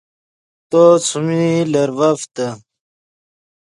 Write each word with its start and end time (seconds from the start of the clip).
تو 0.69 0.81
څیمی 1.07 1.47
لرڤڤتے 1.71 2.47